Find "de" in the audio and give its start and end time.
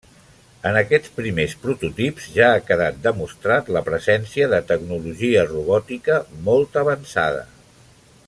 4.55-4.63